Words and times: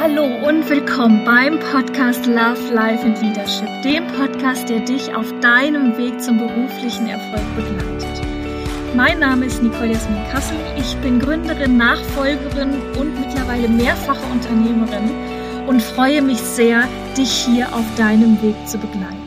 Hallo 0.00 0.24
und 0.24 0.66
willkommen 0.70 1.26
beim 1.26 1.58
Podcast 1.58 2.24
Love, 2.24 2.72
Life 2.72 3.04
and 3.04 3.20
Leadership, 3.20 3.68
dem 3.84 4.06
Podcast, 4.06 4.66
der 4.70 4.80
dich 4.80 5.14
auf 5.14 5.30
deinem 5.40 5.94
Weg 5.98 6.22
zum 6.22 6.38
beruflichen 6.38 7.06
Erfolg 7.06 7.44
begleitet. 7.54 8.26
Mein 8.96 9.18
Name 9.18 9.44
ist 9.44 9.62
Nicole 9.62 9.92
Jasmin 9.92 10.24
Kassel. 10.32 10.56
Ich 10.78 10.96
bin 11.02 11.18
Gründerin, 11.20 11.76
Nachfolgerin 11.76 12.80
und 12.98 13.20
mittlerweile 13.20 13.68
mehrfache 13.68 14.24
Unternehmerin 14.32 15.66
und 15.66 15.82
freue 15.82 16.22
mich 16.22 16.38
sehr, 16.38 16.88
dich 17.14 17.30
hier 17.30 17.66
auf 17.74 17.84
deinem 17.98 18.40
Weg 18.40 18.56
zu 18.66 18.78
begleiten. 18.78 19.19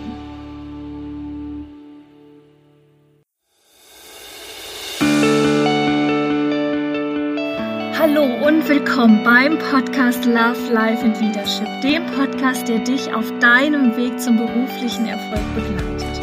Willkommen 9.04 9.24
beim 9.26 9.60
Podcast 9.60 10.24
Love, 10.24 10.72
Life 10.72 11.04
and 11.04 11.20
Leadership, 11.20 11.68
dem 11.82 12.06
Podcast, 12.16 12.70
der 12.70 12.80
dich 12.80 13.14
auf 13.14 13.38
deinem 13.40 13.98
Weg 13.98 14.18
zum 14.18 14.38
beruflichen 14.38 15.08
Erfolg 15.08 15.44
begleitet. 15.56 16.22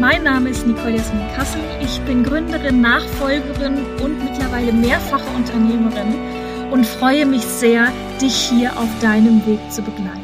Mein 0.00 0.22
Name 0.22 0.48
ist 0.48 0.66
Nicole 0.66 0.96
Jasmin 0.96 1.28
Kassel. 1.36 1.60
Ich 1.82 2.00
bin 2.06 2.24
Gründerin, 2.24 2.80
Nachfolgerin 2.80 3.84
und 4.02 4.24
mittlerweile 4.24 4.72
mehrfache 4.72 5.28
Unternehmerin 5.36 6.70
und 6.70 6.86
freue 6.86 7.26
mich 7.26 7.42
sehr, 7.42 7.92
dich 8.22 8.34
hier 8.34 8.74
auf 8.78 8.88
deinem 9.02 9.46
Weg 9.46 9.60
zu 9.70 9.82
begleiten. 9.82 10.22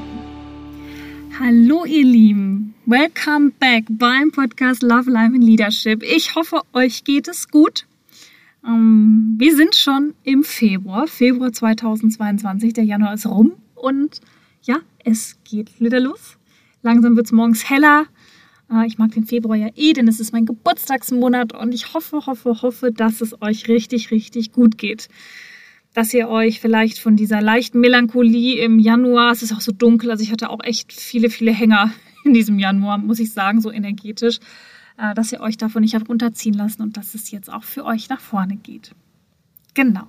Hallo 1.39 1.85
ihr 1.85 2.07
Lieben, 2.07 2.73
welcome 2.87 3.53
back 3.61 3.85
beim 3.91 4.33
Podcast 4.33 4.83
Love, 4.83 5.11
Life 5.11 5.35
and 5.35 5.45
Leadership. 5.45 6.03
Ich 6.03 6.35
hoffe, 6.35 6.63
euch 6.73 7.05
geht 7.05 7.29
es 7.29 7.51
gut 7.51 7.85
ähm, 8.67 9.35
wir 9.39 9.55
sind 9.57 9.75
schon 9.75 10.15
im 10.23 10.43
Februar, 10.43 11.07
Februar 11.07 11.53
2022. 11.53 12.73
Der 12.73 12.85
Januar 12.85 13.15
ist 13.15 13.27
rum 13.27 13.55
und 13.75 14.21
ja, 14.63 14.79
es 15.05 15.39
geht 15.45 15.81
wieder 15.81 16.01
los. 16.01 16.39
Langsam 16.83 17.17
wird 17.17 17.27
es 17.27 17.33
morgens 17.33 17.69
heller. 17.69 18.07
Äh, 18.71 18.87
ich 18.87 18.99
mag 18.99 19.13
den 19.13 19.27
Februar 19.27 19.57
ja 19.57 19.69
eh, 19.77 19.93
denn 19.93 20.09
es 20.09 20.21
ist 20.21 20.33
mein 20.33 20.47
Geburtstagsmonat 20.47 21.53
und 21.53 21.75
ich 21.75 21.95
hoffe, 21.95 22.27
hoffe, 22.27 22.63
hoffe, 22.63 22.93
dass 22.93 23.21
es 23.21 23.41
euch 23.43 23.69
richtig, 23.69 24.11
richtig 24.11 24.53
gut 24.53 24.79
geht. 24.79 25.09
Dass 25.93 26.13
ihr 26.13 26.29
euch 26.29 26.61
vielleicht 26.61 26.99
von 26.99 27.17
dieser 27.17 27.41
leichten 27.41 27.81
Melancholie 27.81 28.63
im 28.63 28.79
Januar, 28.79 29.33
es 29.33 29.43
ist 29.43 29.53
auch 29.53 29.61
so 29.61 29.73
dunkel, 29.73 30.11
also 30.11 30.25
ich 30.25 30.33
hatte 30.33 30.51
auch 30.51 30.63
echt 30.65 30.93
viele, 30.93 31.31
viele 31.31 31.53
Hänger 31.53 31.93
in 32.25 32.33
diesem 32.33 32.59
Januar, 32.59 32.99
muss 32.99 33.21
ich 33.21 33.33
sagen, 33.33 33.61
so 33.61 33.71
energetisch 33.71 34.41
äh, 34.99 35.15
dass 35.15 35.33
ihr 35.33 35.41
euch 35.41 35.57
davon 35.57 35.83
nicht 35.83 35.95
habt 35.95 36.09
runterziehen 36.09 36.55
lassen 36.55 36.83
und 36.83 36.97
dass 36.97 37.15
es 37.15 37.31
jetzt 37.31 37.53
auch 37.53 37.65
für 37.65 37.85
euch 37.85 38.09
nach 38.09 38.21
vorne 38.21 38.57
geht. 38.57 38.93
Genau. 39.75 40.07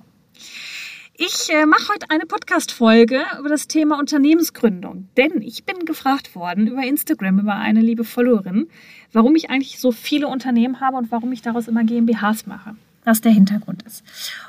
Ich 1.18 1.48
äh, 1.50 1.64
mache 1.64 1.88
heute 1.94 2.10
eine 2.10 2.26
Podcast-Folge 2.26 3.22
über 3.38 3.48
das 3.48 3.68
Thema 3.68 3.98
Unternehmensgründung, 3.98 5.08
denn 5.16 5.40
ich 5.40 5.64
bin 5.64 5.86
gefragt 5.86 6.34
worden 6.34 6.66
über 6.66 6.82
Instagram, 6.82 7.38
über 7.38 7.54
eine 7.54 7.80
liebe 7.80 8.04
Followerin, 8.04 8.68
warum 9.12 9.34
ich 9.34 9.48
eigentlich 9.48 9.80
so 9.80 9.92
viele 9.92 10.28
Unternehmen 10.28 10.80
habe 10.80 10.98
und 10.98 11.10
warum 11.10 11.32
ich 11.32 11.40
daraus 11.40 11.68
immer 11.68 11.84
GmbHs 11.84 12.46
mache 12.46 12.76
was 13.06 13.20
der 13.20 13.30
Hintergrund 13.30 13.84
ist. 13.84 14.04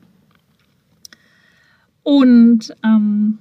Und 2.05 2.71
ähm, 2.83 3.39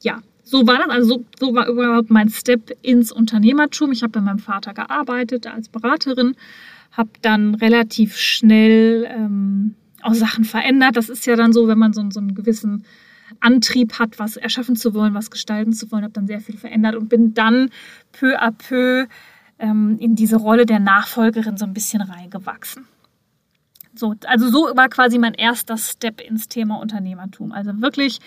ja, 0.00 0.22
so 0.42 0.66
war 0.66 0.78
das. 0.78 0.88
Also 0.88 1.08
so, 1.08 1.24
so, 1.38 1.54
war 1.54 1.68
überhaupt 1.68 2.10
mein 2.10 2.30
Step 2.30 2.72
ins 2.80 3.12
Unternehmertum. 3.12 3.92
Ich 3.92 4.02
habe 4.02 4.12
bei 4.12 4.20
meinem 4.22 4.38
Vater 4.38 4.72
gearbeitet 4.72 5.46
als 5.46 5.68
Beraterin, 5.68 6.34
habe 6.92 7.10
dann 7.20 7.54
relativ 7.56 8.16
schnell 8.16 9.06
ähm, 9.06 9.74
auch 10.00 10.14
Sachen 10.14 10.44
verändert. 10.44 10.96
Das 10.96 11.10
ist 11.10 11.26
ja 11.26 11.36
dann 11.36 11.52
so, 11.52 11.68
wenn 11.68 11.76
man 11.76 11.92
so, 11.92 12.02
so 12.08 12.20
einen 12.20 12.34
gewissen 12.34 12.86
Antrieb 13.40 13.98
hat, 13.98 14.18
was 14.18 14.38
erschaffen 14.38 14.76
zu 14.76 14.94
wollen, 14.94 15.12
was 15.12 15.30
gestalten 15.30 15.74
zu 15.74 15.92
wollen, 15.92 16.04
habe 16.04 16.14
dann 16.14 16.26
sehr 16.26 16.40
viel 16.40 16.56
verändert 16.56 16.96
und 16.96 17.10
bin 17.10 17.34
dann 17.34 17.68
peu 18.12 18.40
à 18.40 18.50
peu 18.50 19.08
ähm, 19.58 19.98
in 20.00 20.14
diese 20.14 20.36
Rolle 20.36 20.64
der 20.64 20.80
Nachfolgerin 20.80 21.58
so 21.58 21.66
ein 21.66 21.74
bisschen 21.74 22.00
reingewachsen. 22.00 22.86
So, 23.98 24.14
also 24.26 24.48
so 24.50 24.76
war 24.76 24.88
quasi 24.88 25.18
mein 25.18 25.34
erster 25.34 25.76
Step 25.76 26.20
ins 26.20 26.48
Thema 26.48 26.80
Unternehmertum. 26.80 27.52
Also 27.52 27.80
wirklich 27.80 28.20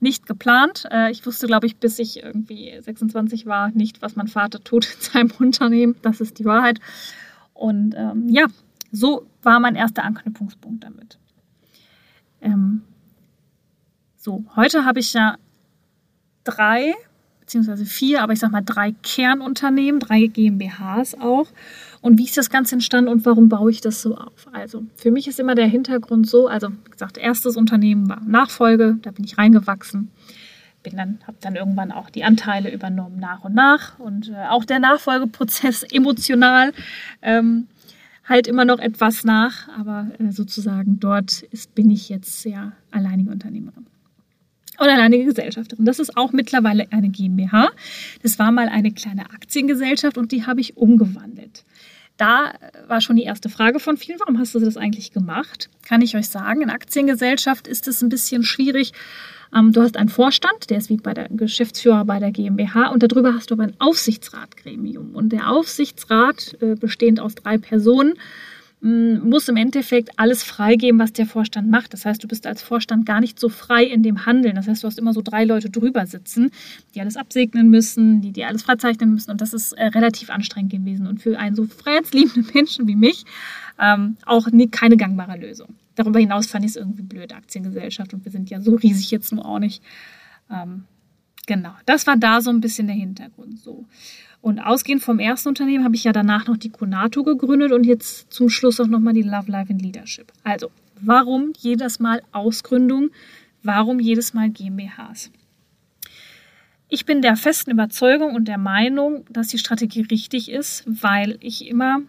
nicht 0.00 0.26
geplant. 0.26 0.86
Äh, 0.90 1.10
ich 1.12 1.24
wusste, 1.24 1.46
glaube 1.46 1.66
ich, 1.66 1.76
bis 1.76 1.98
ich 1.98 2.22
irgendwie 2.22 2.76
26 2.80 3.46
war, 3.46 3.70
nicht, 3.70 4.02
was 4.02 4.16
mein 4.16 4.28
Vater 4.28 4.62
tut 4.62 4.86
in 4.86 5.00
seinem 5.00 5.30
Unternehmen. 5.38 5.96
Das 6.02 6.20
ist 6.20 6.38
die 6.38 6.44
Wahrheit. 6.44 6.80
Und 7.54 7.94
ähm, 7.96 8.28
ja, 8.28 8.46
so 8.90 9.26
war 9.42 9.60
mein 9.60 9.76
erster 9.76 10.04
Anknüpfungspunkt 10.04 10.84
damit. 10.84 11.18
Ähm, 12.40 12.82
so, 14.16 14.44
heute 14.56 14.84
habe 14.84 14.98
ich 15.00 15.12
ja 15.14 15.36
drei, 16.44 16.94
beziehungsweise 17.40 17.84
vier, 17.86 18.22
aber 18.22 18.32
ich 18.32 18.40
sag 18.40 18.50
mal 18.50 18.62
drei 18.62 18.92
Kernunternehmen, 19.02 20.00
drei 20.00 20.26
GmbHs 20.26 21.14
auch. 21.20 21.46
Und 22.02 22.18
wie 22.18 22.24
ist 22.24 22.36
das 22.36 22.50
Ganze 22.50 22.74
entstanden 22.74 23.08
und 23.08 23.24
warum 23.24 23.48
baue 23.48 23.70
ich 23.70 23.80
das 23.80 24.02
so 24.02 24.16
auf? 24.16 24.48
Also 24.52 24.84
für 24.96 25.12
mich 25.12 25.28
ist 25.28 25.38
immer 25.38 25.54
der 25.54 25.68
Hintergrund 25.68 26.28
so, 26.28 26.48
also 26.48 26.68
wie 26.68 26.90
gesagt, 26.90 27.16
erstes 27.16 27.56
Unternehmen 27.56 28.08
war 28.08 28.20
Nachfolge, 28.26 28.98
da 29.02 29.12
bin 29.12 29.24
ich 29.24 29.38
reingewachsen. 29.38 30.10
Bin 30.82 30.96
dann, 30.96 31.20
habe 31.28 31.36
dann 31.40 31.54
irgendwann 31.54 31.92
auch 31.92 32.10
die 32.10 32.24
Anteile 32.24 32.74
übernommen 32.74 33.20
nach 33.20 33.44
und 33.44 33.54
nach 33.54 34.00
und 34.00 34.30
äh, 34.30 34.48
auch 34.50 34.64
der 34.64 34.80
Nachfolgeprozess 34.80 35.84
emotional 35.92 36.72
ähm, 37.22 37.68
halt 38.28 38.48
immer 38.48 38.64
noch 38.64 38.80
etwas 38.80 39.22
nach, 39.22 39.68
aber 39.78 40.08
äh, 40.18 40.32
sozusagen 40.32 40.98
dort 40.98 41.42
ist, 41.42 41.72
bin 41.76 41.88
ich 41.88 42.08
jetzt 42.08 42.42
sehr 42.42 42.72
alleinige 42.90 43.30
Unternehmerin 43.30 43.86
oder 44.82 44.94
alleinige 44.94 45.26
Gesellschafterin. 45.26 45.84
Das 45.84 45.98
ist 45.98 46.16
auch 46.16 46.32
mittlerweile 46.32 46.86
eine 46.90 47.08
GmbH. 47.08 47.70
Das 48.22 48.38
war 48.38 48.52
mal 48.52 48.68
eine 48.68 48.92
kleine 48.92 49.30
Aktiengesellschaft 49.30 50.18
und 50.18 50.32
die 50.32 50.44
habe 50.44 50.60
ich 50.60 50.76
umgewandelt. 50.76 51.64
Da 52.16 52.52
war 52.88 53.00
schon 53.00 53.16
die 53.16 53.22
erste 53.22 53.48
Frage 53.48 53.80
von 53.80 53.96
vielen, 53.96 54.20
warum 54.20 54.38
hast 54.38 54.54
du 54.54 54.58
das 54.58 54.76
eigentlich 54.76 55.12
gemacht? 55.12 55.70
Kann 55.82 56.02
ich 56.02 56.16
euch 56.16 56.28
sagen, 56.28 56.60
in 56.60 56.70
Aktiengesellschaft 56.70 57.66
ist 57.66 57.88
es 57.88 58.02
ein 58.02 58.10
bisschen 58.10 58.42
schwierig. 58.42 58.92
Ähm, 59.54 59.72
du 59.72 59.82
hast 59.82 59.96
einen 59.96 60.08
Vorstand, 60.08 60.70
der 60.70 60.78
ist 60.78 60.88
wie 60.88 60.96
bei 60.96 61.14
der 61.14 61.28
Geschäftsführer 61.28 62.04
bei 62.04 62.18
der 62.18 62.30
GmbH 62.30 62.88
und 62.88 63.02
darüber 63.02 63.34
hast 63.34 63.50
du 63.50 63.54
aber 63.54 63.64
ein 63.64 63.74
Aufsichtsratgremium. 63.78 65.14
Und 65.14 65.30
der 65.30 65.50
Aufsichtsrat, 65.50 66.56
äh, 66.60 66.74
bestehend 66.74 67.20
aus 67.20 67.34
drei 67.34 67.58
Personen, 67.58 68.14
muss 68.82 69.48
im 69.48 69.56
Endeffekt 69.56 70.10
alles 70.18 70.42
freigeben, 70.42 70.98
was 70.98 71.12
der 71.12 71.26
Vorstand 71.26 71.70
macht. 71.70 71.92
Das 71.92 72.04
heißt, 72.04 72.22
du 72.22 72.26
bist 72.26 72.48
als 72.48 72.62
Vorstand 72.62 73.06
gar 73.06 73.20
nicht 73.20 73.38
so 73.38 73.48
frei 73.48 73.84
in 73.84 74.02
dem 74.02 74.26
Handeln. 74.26 74.56
Das 74.56 74.66
heißt, 74.66 74.82
du 74.82 74.88
hast 74.88 74.98
immer 74.98 75.12
so 75.12 75.22
drei 75.22 75.44
Leute 75.44 75.70
drüber 75.70 76.04
sitzen, 76.04 76.50
die 76.92 77.00
alles 77.00 77.16
absegnen 77.16 77.70
müssen, 77.70 78.20
die 78.22 78.32
dir 78.32 78.48
alles 78.48 78.64
freizeichnen 78.64 79.12
müssen. 79.12 79.30
Und 79.30 79.40
das 79.40 79.52
ist 79.52 79.72
äh, 79.74 79.86
relativ 79.86 80.30
anstrengend 80.30 80.72
gewesen. 80.72 81.06
Und 81.06 81.22
für 81.22 81.38
einen 81.38 81.54
so 81.54 81.64
freiheitsliebenden 81.64 82.48
Menschen 82.54 82.88
wie 82.88 82.96
mich 82.96 83.24
ähm, 83.78 84.16
auch 84.26 84.50
nie, 84.50 84.66
keine 84.66 84.96
gangbare 84.96 85.38
Lösung. 85.38 85.76
Darüber 85.94 86.18
hinaus 86.18 86.46
fand 86.48 86.64
ich 86.64 86.72
es 86.72 86.76
irgendwie 86.76 87.02
blöd, 87.02 87.32
Aktiengesellschaft. 87.32 88.12
Und 88.14 88.24
wir 88.24 88.32
sind 88.32 88.50
ja 88.50 88.60
so 88.60 88.74
riesig 88.74 89.12
jetzt 89.12 89.32
nur 89.32 89.46
auch 89.46 89.60
nicht. 89.60 89.80
Ähm, 90.50 90.86
genau, 91.46 91.74
das 91.86 92.08
war 92.08 92.16
da 92.16 92.40
so 92.40 92.50
ein 92.50 92.60
bisschen 92.60 92.88
der 92.88 92.96
Hintergrund 92.96 93.60
so. 93.60 93.86
Und 94.42 94.58
ausgehend 94.58 95.02
vom 95.02 95.20
ersten 95.20 95.48
Unternehmen 95.48 95.84
habe 95.84 95.94
ich 95.94 96.02
ja 96.02 96.12
danach 96.12 96.48
noch 96.48 96.56
die 96.56 96.68
Konato 96.68 97.22
gegründet 97.22 97.70
und 97.70 97.84
jetzt 97.84 98.32
zum 98.32 98.48
Schluss 98.48 98.80
auch 98.80 98.88
nochmal 98.88 99.14
die 99.14 99.22
Love 99.22 99.50
Life 99.50 99.72
and 99.72 99.80
Leadership. 99.80 100.32
Also, 100.42 100.70
warum 101.00 101.52
jedes 101.58 102.00
Mal 102.00 102.22
Ausgründung? 102.32 103.10
Warum 103.62 104.00
jedes 104.00 104.34
Mal 104.34 104.50
GmbHs? 104.50 105.30
Ich 106.88 107.06
bin 107.06 107.22
der 107.22 107.36
festen 107.36 107.70
Überzeugung 107.70 108.34
und 108.34 108.48
der 108.48 108.58
Meinung, 108.58 109.24
dass 109.30 109.46
die 109.46 109.58
Strategie 109.58 110.02
richtig 110.02 110.50
ist, 110.50 110.82
weil 110.86 111.38
ich 111.40 111.68
immer 111.68 112.00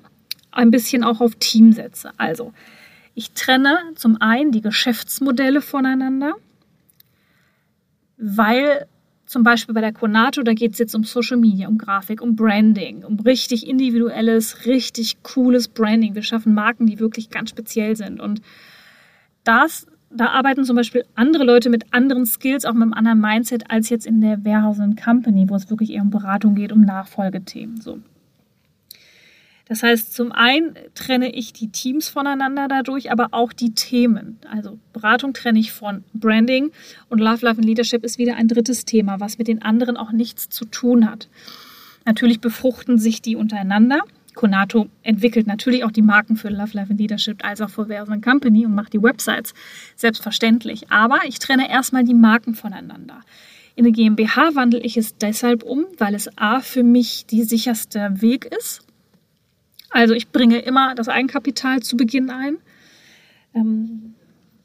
ein 0.51 0.71
bisschen 0.71 1.03
auch 1.03 1.21
auf 1.21 1.35
Team 1.35 1.71
setze. 1.71 2.11
Also, 2.17 2.51
ich 3.13 3.31
trenne 3.31 3.77
zum 3.93 4.19
einen 4.19 4.51
die 4.51 4.61
Geschäftsmodelle 4.61 5.61
voneinander, 5.61 6.33
weil 8.17 8.87
zum 9.33 9.43
Beispiel 9.43 9.75
bei 9.75 9.81
der 9.81 9.91
Konato, 9.91 10.43
da 10.43 10.53
geht 10.53 10.73
es 10.73 10.79
jetzt 10.79 10.95
um 10.95 11.03
Social 11.03 11.37
Media, 11.37 11.67
um 11.67 11.77
Grafik, 11.77 12.21
um 12.21 12.35
Branding, 12.35 13.03
um 13.03 13.19
richtig 13.19 13.67
individuelles, 13.67 14.65
richtig 14.65 15.21
cooles 15.23 15.67
Branding. 15.67 16.15
Wir 16.15 16.21
schaffen 16.21 16.53
Marken, 16.53 16.85
die 16.85 16.99
wirklich 16.99 17.29
ganz 17.29 17.49
speziell 17.49 17.95
sind. 17.95 18.21
Und 18.21 18.41
das, 19.43 19.87
da 20.09 20.27
arbeiten 20.27 20.63
zum 20.63 20.75
Beispiel 20.75 21.03
andere 21.15 21.43
Leute 21.43 21.69
mit 21.69 21.91
anderen 21.91 22.25
Skills, 22.25 22.63
auch 22.63 22.73
mit 22.73 22.83
einem 22.83 22.93
anderen 22.93 23.19
Mindset 23.19 23.69
als 23.69 23.89
jetzt 23.89 24.05
in 24.05 24.21
der 24.21 24.45
Warehouse 24.45 24.77
Company, 25.03 25.49
wo 25.49 25.55
es 25.55 25.69
wirklich 25.69 25.91
eher 25.91 26.03
um 26.03 26.11
Beratung 26.11 26.55
geht, 26.55 26.71
um 26.71 26.81
Nachfolgethemen. 26.81 27.81
So. 27.81 27.99
Das 29.73 29.81
heißt, 29.81 30.13
zum 30.13 30.31
einen 30.31 30.75
trenne 30.93 31.33
ich 31.33 31.51
die 31.51 31.69
Teams 31.69 32.07
voneinander 32.07 32.67
dadurch, 32.67 33.11
aber 33.11 33.29
auch 33.31 33.51
die 33.51 33.73
Themen. 33.73 34.37
Also 34.47 34.77
Beratung 34.93 35.33
trenne 35.33 35.57
ich 35.57 35.71
von 35.71 36.03
Branding 36.13 36.69
und 37.09 37.17
Love, 37.17 37.43
Life 37.43 37.57
and 37.57 37.65
Leadership 37.65 38.03
ist 38.03 38.19
wieder 38.19 38.35
ein 38.35 38.47
drittes 38.47 38.85
Thema, 38.85 39.19
was 39.19 39.39
mit 39.39 39.47
den 39.47 39.63
anderen 39.63 39.97
auch 39.97 40.11
nichts 40.11 40.47
zu 40.47 40.65
tun 40.65 41.09
hat. 41.09 41.27
Natürlich 42.05 42.39
befruchten 42.39 42.99
sich 42.99 43.23
die 43.23 43.35
untereinander. 43.35 44.01
Konato 44.35 44.89
entwickelt 45.01 45.47
natürlich 45.47 45.83
auch 45.83 45.91
die 45.91 46.03
Marken 46.03 46.35
für 46.35 46.49
Love, 46.49 46.73
Life 46.73 46.91
and 46.91 46.99
Leadership 46.99 47.43
als 47.43 47.59
auch 47.59 47.71
für 47.71 47.87
Version 47.87 48.21
Company 48.21 48.67
und 48.67 48.75
macht 48.75 48.93
die 48.93 49.01
Websites 49.01 49.55
selbstverständlich. 49.95 50.91
Aber 50.91 51.21
ich 51.27 51.39
trenne 51.39 51.67
erstmal 51.67 52.03
die 52.03 52.13
Marken 52.13 52.53
voneinander. 52.53 53.21
In 53.75 53.85
eine 53.85 53.91
GmbH 53.91 54.53
wandle 54.53 54.81
ich 54.81 54.97
es 54.97 55.17
deshalb 55.17 55.63
um, 55.63 55.85
weil 55.97 56.13
es 56.13 56.29
A 56.37 56.59
für 56.59 56.83
mich 56.83 57.25
die 57.25 57.41
sicherste 57.41 58.21
Weg 58.21 58.45
ist 58.45 58.83
also 59.93 60.15
ich 60.15 60.29
bringe 60.29 60.59
immer 60.59 60.95
das 60.95 61.07
Eigenkapital 61.07 61.81
zu 61.81 61.95
Beginn 61.95 62.31
ein. 62.31 62.57
Ähm, 63.53 64.15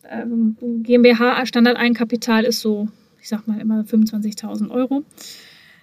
ähm, 0.09 0.57
GmbH 0.83 1.45
Standard-Eigenkapital 1.45 2.45
ist 2.45 2.61
so, 2.61 2.89
ich 3.21 3.29
sag 3.29 3.47
mal 3.47 3.61
immer 3.61 3.83
25.000 3.83 4.71
Euro. 4.71 5.05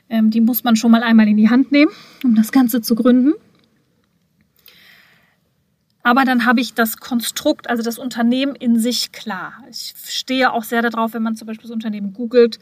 Ähm, 0.09 0.31
die 0.31 0.41
muss 0.41 0.63
man 0.63 0.75
schon 0.75 0.91
mal 0.91 1.03
einmal 1.03 1.27
in 1.27 1.37
die 1.37 1.49
Hand 1.49 1.71
nehmen, 1.71 1.91
um 2.23 2.35
das 2.35 2.51
Ganze 2.51 2.81
zu 2.81 2.95
gründen. 2.95 3.33
Aber 6.01 6.25
dann 6.25 6.45
habe 6.45 6.61
ich 6.61 6.73
das 6.73 6.97
Konstrukt, 6.97 7.69
also 7.69 7.81
das 7.81 7.97
Unternehmen 7.97 8.55
in 8.55 8.79
sich 8.79 9.11
klar. 9.11 9.63
Ich 9.69 9.93
stehe 10.05 10.53
auch 10.53 10.63
sehr 10.63 10.81
darauf, 10.81 11.13
wenn 11.13 11.23
man 11.23 11.35
zum 11.35 11.47
Beispiel 11.47 11.63
das 11.63 11.71
Unternehmen 11.71 12.13
googelt, 12.13 12.59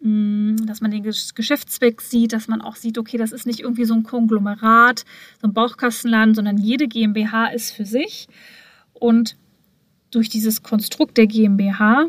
dass 0.00 0.80
man 0.80 0.90
den 0.90 1.02
Geschäftszweck 1.02 2.00
sieht, 2.00 2.32
dass 2.32 2.48
man 2.48 2.60
auch 2.60 2.76
sieht, 2.76 2.98
okay, 2.98 3.16
das 3.16 3.32
ist 3.32 3.46
nicht 3.46 3.60
irgendwie 3.60 3.86
so 3.86 3.94
ein 3.94 4.02
Konglomerat, 4.02 5.04
so 5.40 5.48
ein 5.48 5.54
Bauchkastenladen, 5.54 6.34
sondern 6.34 6.58
jede 6.58 6.86
GmbH 6.86 7.46
ist 7.48 7.72
für 7.72 7.86
sich. 7.86 8.28
Und 8.92 9.36
durch 10.10 10.28
dieses 10.28 10.62
Konstrukt 10.62 11.16
der 11.16 11.26
GmbH 11.26 12.06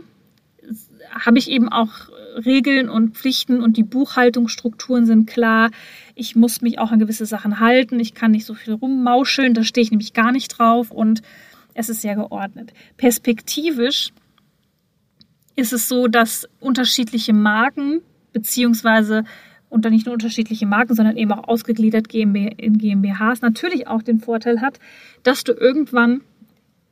habe 1.11 1.39
ich 1.39 1.49
eben 1.49 1.69
auch 1.69 2.09
Regeln 2.45 2.89
und 2.89 3.15
Pflichten 3.15 3.61
und 3.61 3.77
die 3.77 3.83
Buchhaltungsstrukturen 3.83 5.05
sind 5.05 5.27
klar. 5.27 5.71
Ich 6.13 6.35
muss 6.35 6.61
mich 6.61 6.79
auch 6.79 6.91
an 6.91 6.99
gewisse 6.99 7.25
Sachen 7.25 7.59
halten. 7.59 7.99
Ich 7.99 8.13
kann 8.13 8.31
nicht 8.31 8.45
so 8.45 8.53
viel 8.53 8.73
rummauscheln. 8.73 9.53
Da 9.53 9.63
stehe 9.63 9.83
ich 9.83 9.91
nämlich 9.91 10.13
gar 10.13 10.31
nicht 10.31 10.49
drauf 10.49 10.91
und 10.91 11.21
es 11.73 11.89
ist 11.89 12.01
sehr 12.01 12.15
geordnet. 12.15 12.73
Perspektivisch 12.97 14.11
ist 15.57 15.73
es 15.73 15.89
so, 15.89 16.07
dass 16.07 16.47
unterschiedliche 16.59 17.33
Marken 17.33 18.01
beziehungsweise 18.31 19.25
und 19.69 19.83
dann 19.83 19.91
nicht 19.91 20.05
nur 20.05 20.13
unterschiedliche 20.13 20.65
Marken, 20.65 20.95
sondern 20.95 21.17
eben 21.17 21.31
auch 21.33 21.47
ausgegliedert 21.47 22.13
in 22.13 22.77
GmbHs 22.77 23.41
natürlich 23.41 23.87
auch 23.87 24.01
den 24.01 24.19
Vorteil 24.19 24.61
hat, 24.61 24.79
dass 25.23 25.43
du 25.43 25.51
irgendwann 25.51 26.21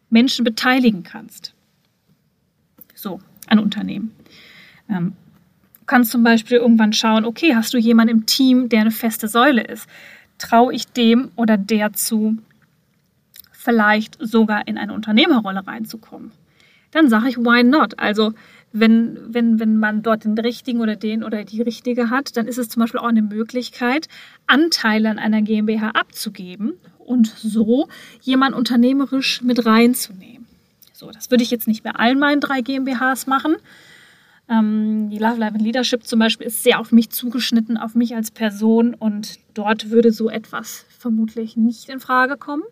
Menschen 0.09 0.43
beteiligen 0.43 1.03
kannst. 1.03 1.53
So, 2.95 3.21
ein 3.47 3.59
Unternehmen. 3.59 4.11
Ähm, 4.89 5.13
du 5.79 5.85
kannst 5.85 6.11
zum 6.11 6.23
Beispiel 6.23 6.57
irgendwann 6.57 6.91
schauen, 6.91 7.23
okay, 7.23 7.55
hast 7.55 7.73
du 7.73 7.77
jemanden 7.77 8.17
im 8.17 8.25
Team, 8.25 8.67
der 8.67 8.81
eine 8.81 8.91
feste 8.91 9.27
Säule 9.27 9.61
ist? 9.63 9.87
Traue 10.37 10.73
ich 10.73 10.87
dem 10.87 11.31
oder 11.35 11.57
der 11.57 11.93
zu, 11.93 12.39
vielleicht 13.51 14.17
sogar 14.19 14.67
in 14.67 14.77
eine 14.77 14.93
Unternehmerrolle 14.93 15.65
reinzukommen? 15.65 16.31
Dann 16.95 17.09
sage 17.09 17.27
ich, 17.27 17.37
why 17.37 17.61
not? 17.61 17.99
Also 17.99 18.31
wenn, 18.71 19.19
wenn, 19.27 19.59
wenn 19.59 19.75
man 19.75 20.01
dort 20.01 20.23
den 20.23 20.37
richtigen 20.37 20.79
oder 20.79 20.95
den 20.95 21.25
oder 21.25 21.43
die 21.43 21.61
richtige 21.61 22.09
hat, 22.09 22.37
dann 22.37 22.47
ist 22.47 22.57
es 22.57 22.69
zum 22.69 22.79
Beispiel 22.79 23.01
auch 23.01 23.07
eine 23.07 23.21
Möglichkeit, 23.21 24.07
Anteile 24.47 25.09
an 25.09 25.19
einer 25.19 25.41
GmbH 25.41 25.89
abzugeben 25.89 26.75
und 26.97 27.27
so 27.27 27.89
jemand 28.21 28.55
unternehmerisch 28.55 29.41
mit 29.41 29.65
reinzunehmen. 29.65 30.47
So, 30.93 31.11
das 31.11 31.29
würde 31.29 31.43
ich 31.43 31.51
jetzt 31.51 31.67
nicht 31.67 31.83
bei 31.83 31.91
allen 31.91 32.17
meinen 32.17 32.39
drei 32.39 32.61
GmbHs 32.61 33.27
machen. 33.27 33.57
Ähm, 34.47 35.09
die 35.09 35.17
Love 35.17 35.37
Life 35.37 35.55
and 35.55 35.63
Leadership 35.63 36.05
zum 36.05 36.19
Beispiel 36.19 36.47
ist 36.47 36.63
sehr 36.63 36.79
auf 36.79 36.93
mich 36.93 37.09
zugeschnitten, 37.09 37.77
auf 37.77 37.93
mich 37.93 38.15
als 38.15 38.31
Person 38.31 38.93
und 38.93 39.39
dort 39.53 39.89
würde 39.89 40.13
so 40.13 40.29
etwas 40.29 40.85
vermutlich 40.97 41.57
nicht 41.57 41.89
in 41.89 41.99
Frage 41.99 42.37
kommen. 42.37 42.63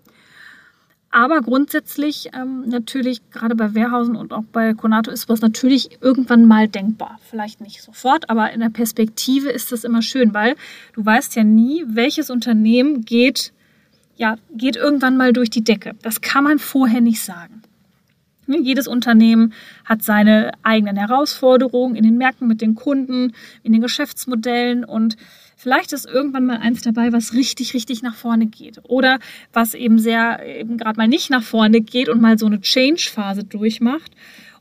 Aber 1.16 1.42
grundsätzlich 1.42 2.32
ähm, 2.34 2.68
natürlich, 2.68 3.22
gerade 3.30 3.54
bei 3.54 3.76
Wehrhausen 3.76 4.16
und 4.16 4.34
auch 4.34 4.46
bei 4.52 4.74
Konato 4.74 5.12
ist 5.12 5.30
was 5.30 5.42
natürlich 5.42 6.00
irgendwann 6.02 6.48
mal 6.48 6.68
denkbar. 6.68 7.20
Vielleicht 7.30 7.62
nicht 7.62 7.84
sofort, 7.84 8.32
aber 8.32 8.52
in 8.52 8.62
der 8.62 8.72
Perspektive 8.72 9.52
ist 9.52 9.72
das 9.72 9.84
immer 9.84 10.02
schön, 10.02 10.34
weil 10.34 10.56
du 10.94 11.06
weißt 11.06 11.36
ja 11.36 11.44
nie, 11.44 11.84
welches 11.88 12.32
Unternehmen 12.32 13.06
geht, 13.06 13.54
ja, 14.16 14.38
geht 14.56 14.76
irgendwann 14.76 15.16
mal 15.16 15.34
durch 15.34 15.52
die 15.52 15.64
Decke. 15.64 15.94
Das 16.02 16.20
kann 16.22 16.46
man 16.46 16.58
vorher 16.58 17.00
nicht 17.00 17.22
sagen. 17.22 17.62
Ne, 18.48 18.58
jedes 18.60 18.88
Unternehmen 18.88 19.54
hat 19.86 20.02
seine 20.02 20.52
eigenen 20.64 20.98
Herausforderungen 20.98 21.96
in 21.96 22.04
den 22.04 22.18
Märkten 22.18 22.48
mit 22.48 22.60
den 22.60 22.74
Kunden, 22.74 23.34
in 23.62 23.72
den 23.72 23.82
Geschäftsmodellen 23.82 24.84
und 24.84 25.16
Vielleicht 25.64 25.94
ist 25.94 26.06
irgendwann 26.06 26.46
mal 26.46 26.58
eins 26.58 26.82
dabei, 26.82 27.14
was 27.14 27.34
richtig, 27.34 27.74
richtig 27.74 28.02
nach 28.02 28.16
vorne 28.16 28.48
geht. 28.48 28.82
Oder 28.84 29.20
was 29.54 29.76
eben 29.76 29.98
sehr, 29.98 30.46
eben 30.60 30.76
gerade 30.78 30.98
mal 30.98 31.08
nicht 31.08 31.30
nach 31.30 31.42
vorne 31.42 31.80
geht 31.80 32.10
und 32.10 32.22
mal 32.22 32.38
so 32.38 32.48
eine 32.48 32.60
Change-Phase 32.60 33.46
durchmacht. 33.46 34.12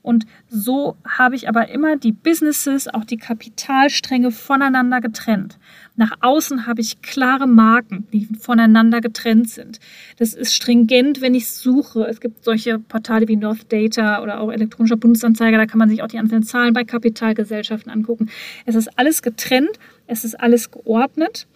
Und 0.03 0.27
so 0.49 0.97
habe 1.05 1.35
ich 1.35 1.49
aber 1.49 1.71
immer 1.71 1.97
die 1.97 2.13
Businesses, 2.13 2.87
auch 2.87 3.05
die 3.05 3.17
Kapitalstränge 3.17 4.31
voneinander 4.31 5.01
getrennt. 5.01 5.59
Nach 5.97 6.13
außen 6.21 6.67
habe 6.67 6.81
ich 6.81 7.03
klare 7.03 7.49
Marken, 7.49 8.07
die 8.13 8.29
voneinander 8.39 9.01
getrennt 9.01 9.51
sind. 9.51 9.81
Das 10.19 10.35
ist 10.35 10.55
stringent, 10.55 11.21
wenn 11.21 11.35
ich 11.35 11.49
suche. 11.49 12.05
Es 12.05 12.21
gibt 12.21 12.45
solche 12.45 12.79
Portale 12.79 13.27
wie 13.27 13.37
North 13.37 13.73
Data 13.73 14.23
oder 14.23 14.41
auch 14.41 14.53
elektronischer 14.53 14.97
Bundesanzeiger, 14.97 15.59
da 15.59 15.67
kann 15.67 15.79
man 15.79 15.89
sich 15.89 16.03
auch 16.03 16.09
die 16.09 16.19
einzelnen 16.19 16.45
Zahlen 16.45 16.75
bei 16.75 16.85
Kapitalgesellschaften 16.85 17.91
angucken. 17.91 18.31
Es 18.67 18.77
ist 18.77 18.99
alles 18.99 19.23
getrennt 19.23 19.79
es 20.07 20.25
ist 20.25 20.39
alles 20.41 20.71
geordnet. 20.71 21.47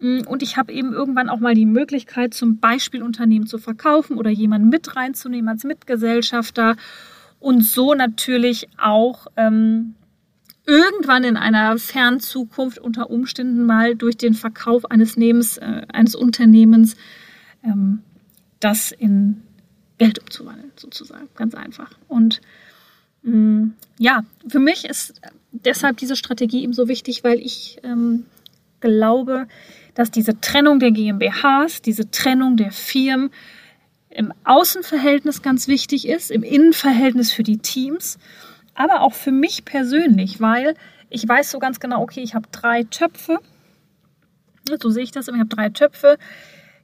Mm, 0.00 0.20
und 0.26 0.42
ich 0.42 0.56
habe 0.56 0.72
eben 0.72 0.92
irgendwann 0.92 1.28
auch 1.28 1.40
mal 1.40 1.54
die 1.54 1.66
Möglichkeit, 1.66 2.34
zum 2.34 2.58
Beispiel 2.58 3.02
Unternehmen 3.02 3.46
zu 3.46 3.58
verkaufen 3.58 4.18
oder 4.18 4.30
jemanden 4.30 4.68
mit 4.68 4.96
reinzunehmen 4.96 5.48
als 5.48 5.64
Mitgesellschafter 5.64 6.76
und 7.40 7.64
so 7.64 7.94
natürlich 7.94 8.68
auch 8.78 9.26
ähm, 9.36 9.94
irgendwann 10.66 11.24
in 11.24 11.36
einer 11.36 11.78
fernen 11.78 12.20
Zukunft 12.20 12.78
unter 12.78 13.10
Umständen 13.10 13.64
mal 13.64 13.94
durch 13.94 14.16
den 14.16 14.34
Verkauf 14.34 14.90
eines, 14.90 15.16
Lebens, 15.16 15.58
äh, 15.58 15.82
eines 15.92 16.14
Unternehmens 16.14 16.96
ähm, 17.62 18.00
das 18.60 18.90
in 18.90 19.42
Geld 19.98 20.18
umzuwandeln, 20.18 20.72
sozusagen. 20.76 21.28
Ganz 21.36 21.54
einfach. 21.54 21.90
Und 22.08 22.40
ja, 23.98 24.24
für 24.48 24.60
mich 24.60 24.84
ist 24.84 25.20
deshalb 25.50 25.96
diese 25.96 26.16
Strategie 26.16 26.62
eben 26.62 26.72
so 26.72 26.88
wichtig, 26.88 27.24
weil 27.24 27.38
ich 27.40 27.78
ähm, 27.82 28.26
glaube, 28.80 29.48
dass 29.94 30.10
diese 30.10 30.40
Trennung 30.40 30.78
der 30.78 30.92
GmbHs, 30.92 31.82
diese 31.82 32.10
Trennung 32.10 32.56
der 32.56 32.70
Firmen 32.70 33.30
im 34.10 34.32
Außenverhältnis 34.44 35.42
ganz 35.42 35.66
wichtig 35.68 36.06
ist, 36.06 36.30
im 36.30 36.42
Innenverhältnis 36.42 37.32
für 37.32 37.42
die 37.42 37.58
Teams, 37.58 38.18
aber 38.74 39.00
auch 39.00 39.14
für 39.14 39.32
mich 39.32 39.64
persönlich, 39.64 40.40
weil 40.40 40.74
ich 41.08 41.26
weiß 41.26 41.50
so 41.50 41.58
ganz 41.58 41.80
genau, 41.80 42.02
okay, 42.02 42.20
ich 42.22 42.34
habe 42.34 42.48
drei 42.52 42.84
Töpfe, 42.84 43.38
so 44.80 44.90
sehe 44.90 45.04
ich 45.04 45.12
das, 45.12 45.28
ich 45.28 45.34
habe 45.34 45.46
drei 45.46 45.68
Töpfe. 45.68 46.18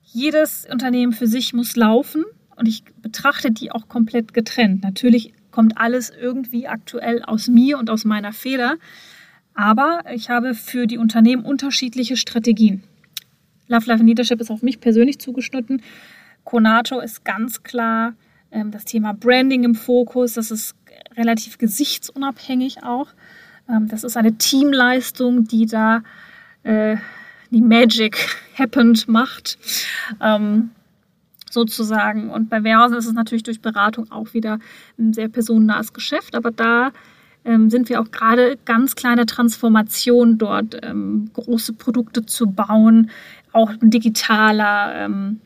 Jedes 0.04 0.66
Unternehmen 0.70 1.12
für 1.12 1.26
sich 1.26 1.52
muss 1.52 1.76
laufen 1.76 2.24
und 2.56 2.68
ich 2.68 2.84
betrachte 3.00 3.50
die 3.50 3.72
auch 3.72 3.88
komplett 3.88 4.34
getrennt. 4.34 4.82
Natürlich 4.82 5.32
kommt 5.52 5.78
alles 5.78 6.10
irgendwie 6.10 6.66
aktuell 6.66 7.22
aus 7.22 7.46
mir 7.46 7.78
und 7.78 7.90
aus 7.90 8.04
meiner 8.04 8.32
Feder. 8.32 8.76
Aber 9.54 10.00
ich 10.12 10.30
habe 10.30 10.54
für 10.54 10.86
die 10.86 10.98
Unternehmen 10.98 11.44
unterschiedliche 11.44 12.16
Strategien. 12.16 12.82
Love 13.68 13.86
Life 13.86 14.00
and 14.00 14.08
Leadership 14.08 14.40
ist 14.40 14.50
auf 14.50 14.62
mich 14.62 14.80
persönlich 14.80 15.18
zugeschnitten. 15.18 15.82
Konato 16.44 16.98
ist 16.98 17.24
ganz 17.24 17.62
klar 17.62 18.14
ähm, 18.50 18.70
das 18.70 18.84
Thema 18.84 19.14
Branding 19.14 19.64
im 19.64 19.74
Fokus. 19.74 20.34
Das 20.34 20.50
ist 20.50 20.74
relativ 21.16 21.58
gesichtsunabhängig 21.58 22.82
auch. 22.82 23.08
Ähm, 23.68 23.88
das 23.88 24.04
ist 24.04 24.16
eine 24.16 24.36
Teamleistung, 24.36 25.44
die 25.44 25.66
da 25.66 26.02
äh, 26.62 26.96
die 27.50 27.60
Magic 27.60 28.16
happened 28.58 29.08
macht. 29.08 29.58
Ähm, 30.20 30.70
sozusagen. 31.52 32.30
Und 32.30 32.48
bei 32.48 32.64
Wehrhausen 32.64 32.96
ist 32.96 33.06
es 33.06 33.12
natürlich 33.12 33.42
durch 33.42 33.60
Beratung 33.60 34.10
auch 34.10 34.34
wieder 34.34 34.58
ein 34.98 35.12
sehr 35.12 35.28
personennahes 35.28 35.92
Geschäft, 35.92 36.34
aber 36.34 36.50
da 36.50 36.92
ähm, 37.44 37.70
sind 37.70 37.88
wir 37.88 38.00
auch 38.00 38.10
gerade 38.10 38.58
ganz 38.64 38.94
kleine 38.94 39.26
Transformationen 39.26 40.38
dort, 40.38 40.76
ähm, 40.82 41.30
große 41.32 41.72
Produkte 41.72 42.24
zu 42.24 42.46
bauen, 42.50 43.10
auch 43.52 43.72
digitaler, 43.80 44.94
ähm, 44.96 45.40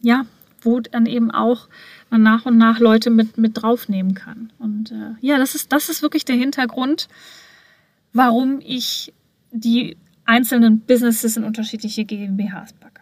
ja, 0.00 0.24
wo 0.62 0.80
dann 0.80 1.06
eben 1.06 1.30
auch 1.30 1.68
man 2.10 2.22
nach 2.22 2.46
und 2.46 2.58
nach 2.58 2.78
Leute 2.78 3.10
mit, 3.10 3.38
mit 3.38 3.60
draufnehmen 3.60 4.14
kann. 4.14 4.52
Und 4.58 4.92
äh, 4.92 5.14
ja, 5.20 5.38
das 5.38 5.54
ist, 5.54 5.72
das 5.72 5.88
ist 5.88 6.02
wirklich 6.02 6.24
der 6.24 6.36
Hintergrund, 6.36 7.08
warum 8.12 8.60
ich 8.60 9.12
die 9.50 9.96
einzelnen 10.24 10.80
Businesses 10.80 11.36
in 11.36 11.44
unterschiedliche 11.44 12.04
GmbHs 12.04 12.72
packe. 12.74 13.01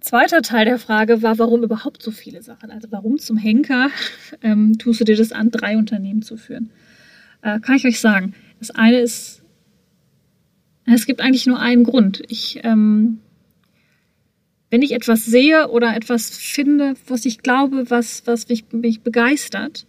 Zweiter 0.00 0.42
Teil 0.42 0.64
der 0.64 0.78
Frage 0.78 1.22
war, 1.22 1.38
warum 1.38 1.62
überhaupt 1.62 2.02
so 2.02 2.10
viele 2.10 2.42
Sachen? 2.42 2.70
Also 2.70 2.88
warum 2.90 3.18
zum 3.18 3.36
Henker 3.36 3.90
ähm, 4.42 4.78
tust 4.78 5.00
du 5.00 5.04
dir 5.04 5.16
das 5.16 5.32
an, 5.32 5.50
drei 5.50 5.76
Unternehmen 5.76 6.22
zu 6.22 6.36
führen? 6.36 6.70
Äh, 7.42 7.60
kann 7.60 7.76
ich 7.76 7.86
euch 7.86 8.00
sagen. 8.00 8.34
Das 8.58 8.70
eine 8.70 9.00
ist, 9.00 9.42
es 10.86 11.06
gibt 11.06 11.20
eigentlich 11.20 11.46
nur 11.46 11.60
einen 11.60 11.84
Grund. 11.84 12.22
Ich, 12.28 12.60
ähm, 12.62 13.20
wenn 14.70 14.82
ich 14.82 14.92
etwas 14.92 15.24
sehe 15.24 15.68
oder 15.68 15.94
etwas 15.94 16.36
finde, 16.36 16.94
was 17.06 17.24
ich 17.24 17.38
glaube, 17.38 17.90
was, 17.90 18.26
was 18.26 18.48
mich, 18.48 18.64
mich 18.72 19.02
begeistert 19.02 19.86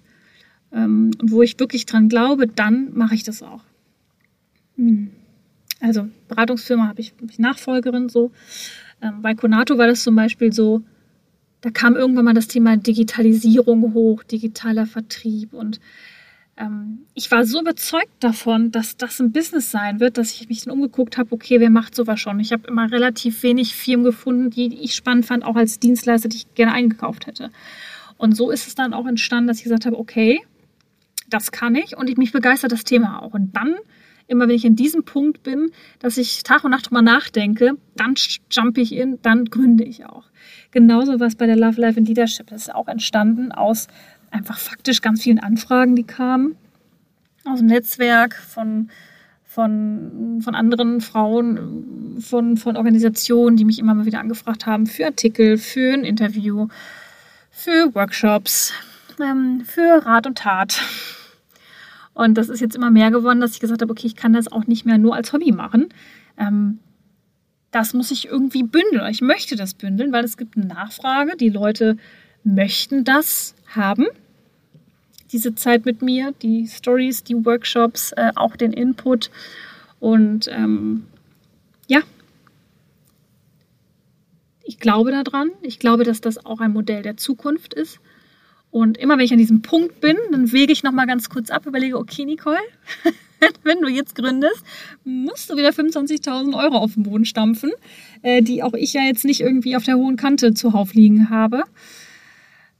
ähm, 0.71 1.11
und 1.19 1.31
wo 1.31 1.41
ich 1.41 1.59
wirklich 1.59 1.85
dran 1.85 2.09
glaube, 2.09 2.47
dann 2.47 2.93
mache 2.93 3.15
ich 3.15 3.23
das 3.23 3.41
auch. 3.41 3.63
Hm. 4.75 5.11
Also 5.79 6.07
Beratungsfirma 6.27 6.87
habe 6.87 7.01
ich, 7.01 7.13
hab 7.21 7.29
ich 7.29 7.39
Nachfolgerin 7.39 8.09
so. 8.09 8.31
Ähm, 9.05 9.21
bei 9.21 9.35
Konato 9.35 9.77
war 9.77 9.87
das 9.87 10.03
zum 10.03 10.15
Beispiel 10.15 10.51
so, 10.51 10.81
da 11.61 11.69
kam 11.69 11.95
irgendwann 11.95 12.25
mal 12.25 12.33
das 12.33 12.47
Thema 12.47 12.77
Digitalisierung 12.77 13.93
hoch, 13.93 14.23
digitaler 14.23 14.85
Vertrieb 14.85 15.53
und 15.53 15.79
ähm, 16.57 16.99
ich 17.13 17.29
war 17.31 17.45
so 17.45 17.59
überzeugt 17.59 18.13
davon, 18.19 18.71
dass 18.71 18.95
das 18.97 19.19
ein 19.19 19.31
Business 19.31 19.71
sein 19.71 19.99
wird, 19.99 20.17
dass 20.17 20.31
ich 20.31 20.47
mich 20.47 20.63
dann 20.63 20.73
umgeguckt 20.73 21.17
habe, 21.17 21.31
okay, 21.33 21.59
wer 21.59 21.69
macht 21.69 21.95
sowas 21.95 22.19
schon? 22.19 22.39
Ich 22.39 22.53
habe 22.53 22.67
immer 22.67 22.91
relativ 22.91 23.43
wenig 23.43 23.75
Firmen 23.75 24.05
gefunden, 24.05 24.49
die 24.49 24.73
ich 24.81 24.95
spannend 24.95 25.25
fand, 25.25 25.43
auch 25.43 25.55
als 25.55 25.79
Dienstleister, 25.79 26.29
die 26.29 26.37
ich 26.37 26.53
gerne 26.55 26.71
eingekauft 26.71 27.27
hätte. 27.27 27.51
Und 28.17 28.37
so 28.37 28.51
ist 28.51 28.67
es 28.67 28.75
dann 28.75 28.93
auch 28.93 29.05
entstanden, 29.05 29.47
dass 29.47 29.57
ich 29.57 29.63
gesagt 29.63 29.85
habe, 29.85 29.99
okay, 29.99 30.41
das 31.29 31.51
kann 31.51 31.75
ich 31.75 31.97
und 31.97 32.09
ich 32.09 32.17
mich 32.17 32.31
begeistert 32.31 32.71
das 32.71 32.85
Thema 32.85 33.21
auch. 33.21 33.33
Und 33.33 33.53
dann 33.55 33.75
immer 34.27 34.47
wenn 34.47 34.55
ich 34.55 34.65
in 34.65 34.75
diesem 34.75 35.03
Punkt 35.03 35.43
bin, 35.43 35.71
dass 35.99 36.17
ich 36.17 36.43
Tag 36.43 36.63
und 36.63 36.71
Nacht 36.71 36.89
drüber 36.89 37.01
nachdenke, 37.01 37.77
dann 37.95 38.15
jump 38.49 38.77
ich 38.77 38.93
in, 38.93 39.19
dann 39.21 39.45
gründe 39.45 39.83
ich 39.83 40.05
auch. 40.05 40.25
Genauso 40.71 41.19
was 41.19 41.35
bei 41.35 41.45
der 41.45 41.55
Love 41.55 41.79
Life 41.79 41.99
and 41.99 42.07
Leadership. 42.07 42.51
Ist 42.51 42.73
auch 42.73 42.87
entstanden 42.87 43.51
aus 43.51 43.87
einfach 44.31 44.57
faktisch 44.57 45.01
ganz 45.01 45.23
vielen 45.23 45.39
Anfragen, 45.39 45.95
die 45.95 46.03
kamen 46.03 46.55
aus 47.45 47.59
dem 47.59 47.67
Netzwerk 47.67 48.35
von 48.35 48.89
von, 49.55 50.41
von 50.43 50.53
anderen 50.53 50.99
Frauen, 50.99 52.19
von, 52.19 52.57
von 52.57 52.75
Organisationen, 52.75 53.55
die 53.55 53.63
mich 53.63 53.79
immer 53.79 53.93
mal 53.93 54.05
wieder 54.05 54.19
angefragt 54.19 54.65
haben 54.65 54.85
für 54.85 55.05
Artikel, 55.05 55.57
für 55.57 55.93
ein 55.93 56.03
Interview, 56.03 56.67
für 57.51 57.95
Workshops, 57.95 58.73
ähm, 59.17 59.61
für 59.63 60.05
Rat 60.05 60.27
und 60.27 60.39
Tat. 60.39 60.81
Und 62.15 62.35
das 62.35 62.49
ist 62.49 62.61
jetzt 62.61 62.75
immer 62.75 62.89
mehr 62.89 63.11
geworden, 63.11 63.41
dass 63.41 63.51
ich 63.51 63.59
gesagt 63.59 63.81
habe, 63.81 63.91
okay, 63.91 64.07
ich 64.07 64.15
kann 64.15 64.33
das 64.33 64.51
auch 64.51 64.65
nicht 64.65 64.85
mehr 64.85 64.97
nur 64.97 65.15
als 65.15 65.33
Hobby 65.33 65.51
machen. 65.51 65.89
Ähm, 66.37 66.79
das 67.71 67.93
muss 67.93 68.09
ich 68.09 68.27
irgendwie 68.27 68.63
bündeln. 68.63 69.05
Ich 69.11 69.21
möchte 69.21 69.57
das 69.57 69.73
bündeln, 69.73 70.13
weil 70.13 70.23
es 70.23 70.37
gibt 70.37 70.55
eine 70.55 70.65
Nachfrage. 70.65 71.35
Die 71.35 71.49
Leute 71.49 71.97
möchten 72.45 73.03
das 73.03 73.53
haben. 73.67 74.05
Diese 75.33 75.55
Zeit 75.55 75.85
mit 75.85 76.01
mir, 76.01 76.33
die 76.41 76.67
Stories, 76.67 77.25
die 77.25 77.45
Workshops, 77.45 78.13
äh, 78.13 78.31
auch 78.35 78.55
den 78.55 78.71
Input. 78.71 79.29
Und 79.99 80.47
ähm, 80.49 81.05
ja, 81.87 81.99
ich 84.63 84.79
glaube 84.79 85.11
daran. 85.11 85.51
Ich 85.61 85.79
glaube, 85.79 86.05
dass 86.05 86.21
das 86.21 86.45
auch 86.45 86.61
ein 86.61 86.71
Modell 86.71 87.01
der 87.01 87.17
Zukunft 87.17 87.73
ist. 87.73 87.99
Und 88.75 88.97
immer 88.97 89.17
wenn 89.17 89.23
ich 89.23 89.31
an 89.31 89.37
diesem 89.37 89.61
Punkt 89.61 90.01
bin, 90.01 90.17
dann 90.31 90.51
wege 90.51 90.73
ich 90.73 90.83
nochmal 90.83 91.07
ganz 91.07 91.29
kurz 91.29 91.49
ab, 91.49 91.65
überlege, 91.65 91.97
okay, 91.97 92.25
Nicole, 92.25 92.59
wenn 93.63 93.79
du 93.79 93.87
jetzt 93.87 94.15
gründest, 94.15 94.65
musst 95.05 95.49
du 95.49 95.55
wieder 95.55 95.69
25.000 95.69 96.53
Euro 96.61 96.79
auf 96.79 96.95
den 96.95 97.03
Boden 97.03 97.23
stampfen, 97.23 97.71
äh, 98.21 98.41
die 98.41 98.63
auch 98.63 98.73
ich 98.73 98.91
ja 98.91 99.03
jetzt 99.03 99.23
nicht 99.23 99.39
irgendwie 99.39 99.77
auf 99.77 99.85
der 99.85 99.95
hohen 99.95 100.17
Kante 100.17 100.53
zuhauf 100.53 100.93
liegen 100.93 101.29
habe. 101.29 101.63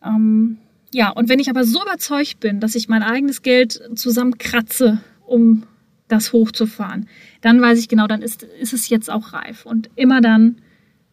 Ähm, 0.04 0.58
ja, 0.92 1.12
und 1.12 1.30
wenn 1.30 1.40
ich 1.40 1.50
aber 1.50 1.64
so 1.64 1.82
überzeugt 1.82 2.42
bin, 2.42 2.60
dass 2.60 2.76
ich 2.76 2.90
mein 2.90 3.02
eigenes 3.02 3.42
Geld 3.42 3.82
zusammenkratze, 3.96 5.00
um 5.26 5.64
das 6.10 6.34
hochzufahren, 6.34 7.08
dann 7.40 7.62
weiß 7.62 7.80
ich 7.80 7.88
genau, 7.88 8.08
dann 8.08 8.22
ist, 8.22 8.44
ist 8.44 8.74
es 8.74 8.90
jetzt 8.90 9.10
auch 9.10 9.32
reif. 9.32 9.66
Und 9.66 9.90
immer 9.96 10.20
dann, 10.20 10.58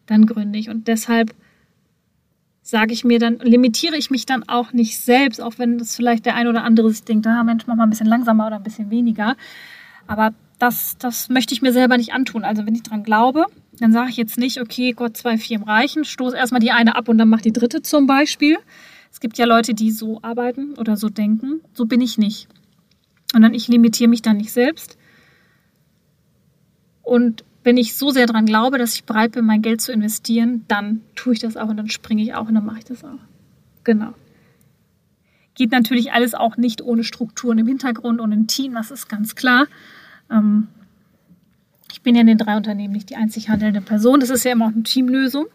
dann 0.07 0.25
gründe 0.25 0.59
ich. 0.59 0.67
Und 0.69 0.89
deshalb 0.89 1.33
sage 2.63 2.93
ich 2.93 3.03
mir 3.03 3.19
dann, 3.19 3.39
limitiere 3.39 3.97
ich 3.97 4.09
mich 4.09 4.25
dann 4.25 4.47
auch 4.47 4.71
nicht 4.71 4.97
selbst, 4.99 5.41
auch 5.41 5.53
wenn 5.57 5.77
das 5.77 5.95
vielleicht 5.95 6.25
der 6.25 6.35
ein 6.35 6.47
oder 6.47 6.63
andere 6.63 6.89
sich 6.89 7.03
denkt, 7.03 7.27
ah 7.27 7.43
Mensch, 7.43 7.67
mach 7.67 7.75
mal 7.75 7.83
ein 7.83 7.89
bisschen 7.89 8.07
langsamer 8.07 8.47
oder 8.47 8.55
ein 8.55 8.63
bisschen 8.63 8.89
weniger. 8.89 9.35
Aber 10.07 10.33
das, 10.59 10.95
das 10.97 11.27
möchte 11.27 11.53
ich 11.53 11.61
mir 11.61 11.73
selber 11.73 11.97
nicht 11.97 12.13
antun. 12.13 12.45
Also 12.45 12.65
wenn 12.65 12.73
ich 12.73 12.83
dran 12.83 13.03
glaube, 13.03 13.45
dann 13.79 13.91
sage 13.91 14.09
ich 14.09 14.17
jetzt 14.17 14.37
nicht, 14.37 14.61
okay, 14.61 14.93
Gott, 14.93 15.17
zwei 15.17 15.37
Firmen 15.37 15.67
reichen, 15.67 16.05
stoße 16.05 16.37
erstmal 16.37 16.61
die 16.61 16.71
eine 16.71 16.95
ab 16.95 17.09
und 17.09 17.17
dann 17.17 17.27
mach 17.27 17.41
die 17.41 17.51
dritte 17.51 17.81
zum 17.81 18.07
Beispiel. 18.07 18.57
Es 19.11 19.19
gibt 19.19 19.37
ja 19.37 19.45
Leute, 19.45 19.73
die 19.73 19.91
so 19.91 20.19
arbeiten 20.21 20.75
oder 20.75 20.95
so 20.95 21.09
denken. 21.09 21.61
So 21.73 21.85
bin 21.85 21.99
ich 21.99 22.17
nicht. 22.17 22.47
Und 23.35 23.41
dann 23.41 23.53
ich 23.53 23.67
limitiere 23.67 24.09
mich 24.09 24.21
dann 24.21 24.37
nicht 24.37 24.53
selbst. 24.53 24.97
Und 27.01 27.43
wenn 27.63 27.77
ich 27.77 27.95
so 27.95 28.11
sehr 28.11 28.25
daran 28.25 28.45
glaube, 28.45 28.77
dass 28.77 28.95
ich 28.95 29.05
bereit 29.05 29.31
bin, 29.33 29.45
mein 29.45 29.61
Geld 29.61 29.81
zu 29.81 29.91
investieren, 29.91 30.65
dann 30.67 31.01
tue 31.15 31.33
ich 31.33 31.39
das 31.39 31.57
auch 31.57 31.69
und 31.69 31.77
dann 31.77 31.89
springe 31.89 32.21
ich 32.21 32.33
auch 32.33 32.47
und 32.47 32.55
dann 32.55 32.65
mache 32.65 32.79
ich 32.79 32.85
das 32.85 33.03
auch. 33.03 33.19
Genau. 33.83 34.13
Geht 35.55 35.71
natürlich 35.71 36.11
alles 36.11 36.33
auch 36.33 36.57
nicht 36.57 36.81
ohne 36.81 37.03
Strukturen 37.03 37.59
im 37.59 37.67
Hintergrund 37.67 38.19
und 38.19 38.31
im 38.31 38.47
Team, 38.47 38.73
das 38.73 38.91
ist 38.91 39.07
ganz 39.07 39.35
klar. 39.35 39.67
Ähm, 40.29 40.67
ich 41.91 42.01
bin 42.01 42.15
ja 42.15 42.21
in 42.21 42.27
den 42.27 42.37
drei 42.37 42.57
Unternehmen 42.57 42.93
nicht 42.93 43.09
die 43.09 43.15
einzig 43.15 43.49
handelnde 43.49 43.81
Person, 43.81 44.19
das 44.19 44.29
ist 44.29 44.43
ja 44.43 44.51
immer 44.51 44.65
auch 44.65 44.71
eine 44.71 44.83
Teamlösung. 44.83 45.45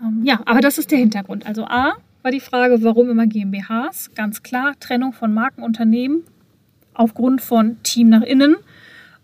Ähm, 0.00 0.22
ja, 0.24 0.40
aber 0.46 0.60
das 0.60 0.78
ist 0.78 0.90
der 0.90 0.98
Hintergrund. 0.98 1.46
Also 1.46 1.64
A 1.64 1.94
war 2.22 2.30
die 2.30 2.40
Frage, 2.40 2.82
warum 2.82 3.10
immer 3.10 3.26
GmbHs? 3.26 4.10
Ganz 4.14 4.42
klar, 4.42 4.74
Trennung 4.80 5.12
von 5.12 5.34
Markenunternehmen 5.34 6.22
aufgrund 6.94 7.40
von 7.40 7.82
Team 7.82 8.08
nach 8.08 8.22
innen 8.22 8.56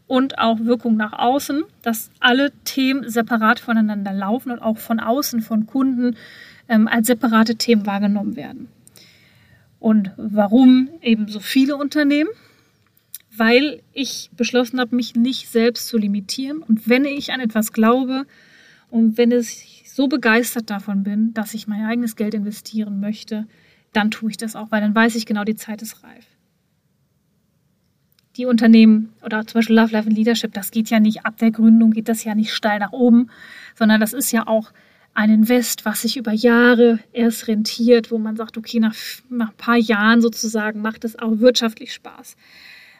und 0.06 0.38
auch 0.38 0.61
Wirkung 0.61 0.96
nach 0.96 1.12
außen, 1.12 1.64
dass 1.82 2.11
alle 2.20 2.52
Themen 2.64 3.08
separat 3.08 3.58
voneinander 3.58 4.12
laufen 4.12 4.52
und 4.52 4.58
auch 4.58 4.78
von 4.78 5.00
außen, 5.00 5.40
von 5.40 5.66
Kunden 5.66 6.16
ähm, 6.68 6.88
als 6.88 7.06
separate 7.06 7.56
Themen 7.56 7.87
wahrgenommen 7.87 8.37
werden. 8.37 8.68
Und 9.78 10.12
warum 10.16 10.88
eben 11.02 11.28
so 11.28 11.40
viele 11.40 11.76
Unternehmen? 11.76 12.30
Weil 13.37 13.82
ich 13.92 14.30
beschlossen 14.37 14.78
habe, 14.78 14.94
mich 14.94 15.14
nicht 15.14 15.49
selbst 15.49 15.88
zu 15.88 15.99
limitieren. 15.99 16.58
Und 16.58 16.88
wenn 16.88 17.04
ich 17.04 17.32
an 17.32 17.40
etwas 17.40 17.73
glaube 17.73 18.26
und 18.90 19.18
wenn 19.18 19.32
ich 19.32 19.84
so 19.87 20.06
begeistert 20.06 20.70
davon 20.70 21.02
bin, 21.02 21.34
dass 21.34 21.54
ich 21.54 21.66
mein 21.66 21.84
eigenes 21.84 22.16
Geld 22.16 22.34
investieren 22.34 23.00
möchte, 23.00 23.46
dann 23.92 24.11
tue 24.11 24.30
ich 24.30 24.37
das 24.37 24.56
auch, 24.56 24.70
weil 24.70 24.80
dann 24.80 24.94
weiß 24.94 25.14
ich 25.16 25.26
genau, 25.26 25.44
die 25.44 25.56
Zeit 25.56 25.82
ist 25.82 26.02
reif 26.02 26.33
die 28.36 28.46
Unternehmen 28.46 29.12
oder 29.24 29.46
zum 29.46 29.58
Beispiel 29.58 29.76
Love 29.76 29.92
Life 29.92 30.08
and 30.08 30.16
Leadership, 30.16 30.52
das 30.52 30.70
geht 30.70 30.90
ja 30.90 31.00
nicht 31.00 31.24
ab 31.24 31.36
der 31.38 31.50
Gründung, 31.50 31.92
geht 31.92 32.08
das 32.08 32.24
ja 32.24 32.34
nicht 32.34 32.52
steil 32.52 32.80
nach 32.80 32.92
oben, 32.92 33.30
sondern 33.74 34.00
das 34.00 34.12
ist 34.12 34.32
ja 34.32 34.46
auch 34.46 34.72
ein 35.14 35.30
Invest, 35.30 35.84
was 35.84 36.02
sich 36.02 36.16
über 36.16 36.32
Jahre 36.32 36.98
erst 37.12 37.46
rentiert, 37.46 38.10
wo 38.10 38.18
man 38.18 38.36
sagt, 38.36 38.58
okay, 38.58 38.80
nach, 38.80 38.94
nach 39.30 39.50
ein 39.50 39.56
paar 39.56 39.76
Jahren 39.76 40.20
sozusagen 40.20 40.82
macht 40.82 41.04
es 41.04 41.18
auch 41.18 41.38
wirtschaftlich 41.38 41.92
Spaß. 41.92 42.36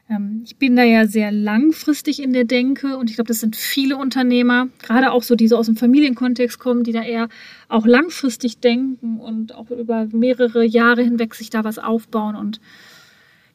Ähm, 0.09 0.43
ich 0.45 0.57
bin 0.57 0.77
da 0.77 0.85
ja 0.85 1.07
sehr 1.07 1.33
langfristig 1.33 2.23
in 2.23 2.33
der 2.33 2.45
Denke 2.45 2.97
und 2.97 3.11
ich 3.11 3.17
glaube, 3.17 3.29
das 3.29 3.41
sind 3.41 3.57
viele 3.57 3.97
Unternehmer, 3.97 4.69
gerade 4.83 5.11
auch 5.11 5.25
so, 5.25 5.35
die 5.35 5.49
so 5.49 5.57
aus 5.57 5.67
dem 5.67 5.77
Familienkontext 5.77 6.59
kommen, 6.59 6.85
die 6.85 6.93
da 6.93 7.03
eher 7.03 7.29
auch 7.69 7.87
langfristig 7.87 8.59
denken 8.61 9.19
und 9.19 9.55
auch 9.55 9.71
über 9.71 10.07
mehrere 10.13 10.65
Jahre 10.65 11.03
hinweg 11.03 11.35
sich 11.35 11.51
da 11.51 11.65
was 11.65 11.79
aufbauen 11.79 12.37
und 12.37 12.61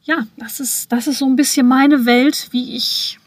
ja, 0.02 0.26
das 0.36 0.60
ist, 0.60 0.92
das 0.92 1.06
ist 1.06 1.18
so 1.18 1.26
ein 1.26 1.36
bisschen 1.36 1.66
meine 1.66 2.06
Welt, 2.06 2.48
wie 2.50 2.76
ich, 2.76 3.18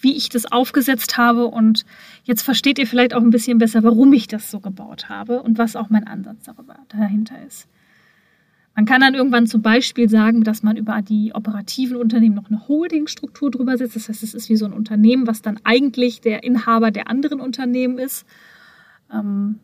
wie 0.00 0.16
ich 0.16 0.28
das 0.28 0.50
aufgesetzt 0.50 1.16
habe 1.18 1.46
und 1.46 1.84
jetzt 2.24 2.42
versteht 2.42 2.78
ihr 2.78 2.86
vielleicht 2.86 3.14
auch 3.14 3.20
ein 3.20 3.30
bisschen 3.30 3.58
besser, 3.58 3.82
warum 3.82 4.12
ich 4.12 4.26
das 4.26 4.50
so 4.50 4.60
gebaut 4.60 5.08
habe 5.08 5.42
und 5.42 5.58
was 5.58 5.76
auch 5.76 5.90
mein 5.90 6.06
Ansatz 6.06 6.44
darüber 6.44 6.76
dahinter 6.88 7.36
ist. 7.46 7.68
Man 8.74 8.86
kann 8.86 9.02
dann 9.02 9.14
irgendwann 9.14 9.46
zum 9.46 9.60
Beispiel 9.60 10.08
sagen, 10.08 10.44
dass 10.44 10.62
man 10.62 10.78
über 10.78 11.02
die 11.02 11.32
operativen 11.34 11.96
Unternehmen 11.96 12.34
noch 12.34 12.48
eine 12.48 12.68
Holdingstruktur 12.68 13.50
drüber 13.50 13.76
setzt. 13.76 13.96
Das 13.96 14.08
heißt, 14.08 14.22
es 14.22 14.32
ist 14.32 14.48
wie 14.48 14.56
so 14.56 14.64
ein 14.64 14.72
Unternehmen, 14.72 15.26
was 15.26 15.42
dann 15.42 15.60
eigentlich 15.64 16.22
der 16.22 16.42
Inhaber 16.42 16.90
der 16.90 17.10
anderen 17.10 17.40
Unternehmen 17.40 17.98
ist. 17.98 18.24
Ähm, 19.12 19.58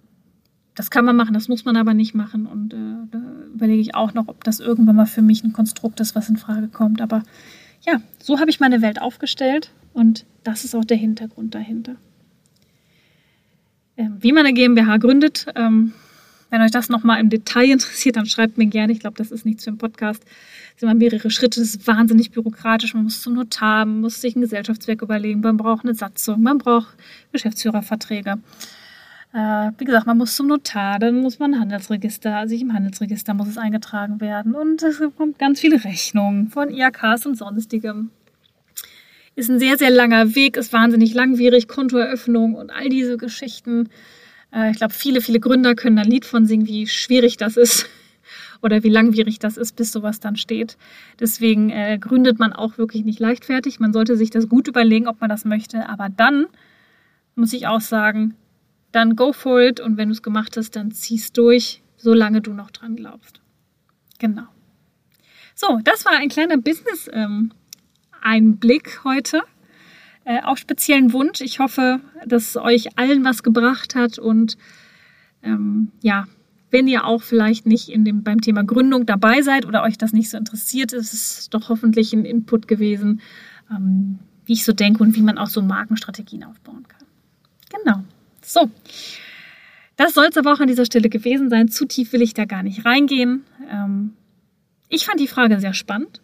das 0.78 0.90
kann 0.90 1.04
man 1.04 1.16
machen, 1.16 1.34
das 1.34 1.48
muss 1.48 1.64
man 1.64 1.76
aber 1.76 1.92
nicht 1.92 2.14
machen. 2.14 2.46
Und 2.46 2.72
äh, 2.72 2.76
da 3.10 3.20
überlege 3.52 3.80
ich 3.80 3.96
auch 3.96 4.14
noch, 4.14 4.28
ob 4.28 4.44
das 4.44 4.60
irgendwann 4.60 4.94
mal 4.94 5.06
für 5.06 5.22
mich 5.22 5.42
ein 5.42 5.52
Konstrukt 5.52 5.98
ist, 5.98 6.14
was 6.14 6.28
in 6.28 6.36
Frage 6.36 6.68
kommt. 6.68 7.00
Aber 7.00 7.24
ja, 7.84 8.00
so 8.22 8.38
habe 8.38 8.48
ich 8.50 8.60
meine 8.60 8.80
Welt 8.80 9.02
aufgestellt 9.02 9.72
und 9.92 10.24
das 10.44 10.62
ist 10.64 10.76
auch 10.76 10.84
der 10.84 10.96
Hintergrund 10.96 11.56
dahinter. 11.56 11.96
Ähm, 13.96 14.18
wie 14.20 14.30
man 14.30 14.46
eine 14.46 14.54
GmbH 14.54 14.98
gründet, 14.98 15.46
ähm, 15.56 15.94
wenn 16.50 16.62
euch 16.62 16.70
das 16.70 16.88
nochmal 16.88 17.18
im 17.18 17.28
Detail 17.28 17.70
interessiert, 17.72 18.14
dann 18.14 18.26
schreibt 18.26 18.56
mir 18.56 18.66
gerne. 18.66 18.92
Ich 18.92 19.00
glaube, 19.00 19.16
das 19.16 19.32
ist 19.32 19.44
nichts 19.44 19.64
für 19.64 19.70
einen 19.70 19.78
Podcast. 19.78 20.22
Es 20.74 20.80
sind 20.80 20.88
immer 20.88 20.96
mehrere 20.96 21.28
Schritte. 21.32 21.58
Das 21.58 21.70
ist 21.70 21.88
wahnsinnig 21.88 22.30
bürokratisch. 22.30 22.94
Man 22.94 23.02
muss 23.02 23.20
zum 23.20 23.34
Notar, 23.34 23.84
man 23.84 24.00
muss 24.00 24.20
sich 24.20 24.36
ein 24.36 24.42
Gesellschaftswerk 24.42 25.02
überlegen, 25.02 25.40
man 25.40 25.56
braucht 25.56 25.84
eine 25.84 25.94
Satzung, 25.94 26.40
man 26.40 26.58
braucht 26.58 26.94
Geschäftsführerverträge. 27.32 28.38
Äh, 29.32 29.72
wie 29.76 29.84
gesagt, 29.84 30.06
man 30.06 30.16
muss 30.16 30.36
zum 30.36 30.46
Notar, 30.46 30.98
dann 30.98 31.20
muss 31.20 31.38
man 31.38 31.60
Handelsregister, 31.60 32.48
sich 32.48 32.62
im 32.62 32.72
Handelsregister 32.72 33.34
muss 33.34 33.48
es 33.48 33.58
eingetragen 33.58 34.20
werden. 34.20 34.54
Und 34.54 34.82
es 34.82 35.02
kommt 35.16 35.38
ganz 35.38 35.60
viele 35.60 35.84
Rechnungen 35.84 36.48
von 36.48 36.70
IAKs 36.70 37.26
und 37.26 37.36
sonstigem. 37.36 38.10
Ist 39.34 39.50
ein 39.50 39.58
sehr, 39.58 39.76
sehr 39.76 39.90
langer 39.90 40.34
Weg, 40.34 40.56
ist 40.56 40.72
wahnsinnig 40.72 41.14
langwierig, 41.14 41.68
Kontoeröffnung 41.68 42.54
und 42.54 42.70
all 42.70 42.88
diese 42.88 43.18
Geschichten. 43.18 43.90
Äh, 44.52 44.70
ich 44.70 44.78
glaube, 44.78 44.94
viele, 44.94 45.20
viele 45.20 45.40
Gründer 45.40 45.74
können 45.74 45.98
ein 45.98 46.08
Lied 46.08 46.24
von 46.24 46.46
singen, 46.46 46.66
wie 46.66 46.86
schwierig 46.86 47.36
das 47.36 47.58
ist 47.58 47.86
oder 48.62 48.82
wie 48.82 48.88
langwierig 48.88 49.38
das 49.38 49.58
ist, 49.58 49.76
bis 49.76 49.92
sowas 49.92 50.20
dann 50.20 50.36
steht. 50.36 50.78
Deswegen 51.20 51.68
äh, 51.68 51.98
gründet 52.00 52.38
man 52.38 52.54
auch 52.54 52.78
wirklich 52.78 53.04
nicht 53.04 53.20
leichtfertig. 53.20 53.78
Man 53.78 53.92
sollte 53.92 54.16
sich 54.16 54.30
das 54.30 54.48
gut 54.48 54.68
überlegen, 54.68 55.06
ob 55.06 55.20
man 55.20 55.28
das 55.28 55.44
möchte. 55.44 55.86
Aber 55.88 56.08
dann 56.08 56.46
muss 57.34 57.52
ich 57.52 57.66
auch 57.66 57.82
sagen, 57.82 58.34
dann 58.92 59.16
go 59.16 59.32
for 59.32 59.60
it 59.60 59.80
und 59.80 59.96
wenn 59.96 60.08
du 60.08 60.12
es 60.12 60.22
gemacht 60.22 60.56
hast, 60.56 60.76
dann 60.76 60.92
ziehst 60.92 61.36
durch, 61.36 61.82
solange 61.96 62.40
du 62.40 62.52
noch 62.52 62.70
dran 62.70 62.94
glaubst. 62.96 63.40
Genau. 64.18 64.46
So, 65.54 65.80
das 65.84 66.04
war 66.04 66.12
ein 66.12 66.28
kleiner 66.28 66.56
Business-Einblick 66.56 68.86
ähm, 68.86 69.04
heute 69.04 69.42
äh, 70.28 70.42
auch 70.42 70.56
speziellen 70.56 71.12
Wunsch. 71.12 71.40
Ich 71.40 71.58
hoffe, 71.58 72.00
dass 72.26 72.50
es 72.50 72.56
euch 72.56 72.98
allen 72.98 73.24
was 73.24 73.42
gebracht 73.42 73.94
hat 73.94 74.18
und 74.18 74.58
ähm, 75.42 75.90
ja, 76.02 76.26
wenn 76.70 76.86
ihr 76.86 77.06
auch 77.06 77.22
vielleicht 77.22 77.66
nicht 77.66 77.88
in 77.88 78.04
dem, 78.04 78.22
beim 78.22 78.42
Thema 78.42 78.62
Gründung 78.62 79.06
dabei 79.06 79.40
seid 79.40 79.64
oder 79.64 79.82
euch 79.82 79.96
das 79.96 80.12
nicht 80.12 80.28
so 80.28 80.36
interessiert, 80.36 80.92
ist 80.92 81.14
es 81.14 81.48
doch 81.48 81.70
hoffentlich 81.70 82.12
ein 82.12 82.26
Input 82.26 82.68
gewesen, 82.68 83.22
ähm, 83.70 84.18
wie 84.44 84.52
ich 84.52 84.64
so 84.64 84.74
denke 84.74 85.02
und 85.02 85.16
wie 85.16 85.22
man 85.22 85.38
auch 85.38 85.48
so 85.48 85.62
Markenstrategien 85.62 86.44
aufbauen 86.44 86.86
kann. 86.86 87.06
Genau. 87.70 88.04
So. 88.48 88.70
Das 89.96 90.14
soll 90.14 90.26
es 90.30 90.36
aber 90.36 90.52
auch 90.52 90.60
an 90.60 90.68
dieser 90.68 90.86
Stelle 90.86 91.10
gewesen 91.10 91.50
sein. 91.50 91.68
Zu 91.68 91.84
tief 91.84 92.12
will 92.12 92.22
ich 92.22 92.32
da 92.32 92.46
gar 92.46 92.62
nicht 92.62 92.84
reingehen. 92.84 93.44
Ähm, 93.70 94.14
ich 94.88 95.04
fand 95.04 95.20
die 95.20 95.28
Frage 95.28 95.60
sehr 95.60 95.74
spannend. 95.74 96.22